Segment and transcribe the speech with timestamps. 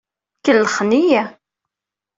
[0.45, 1.23] Kellxen-iyi.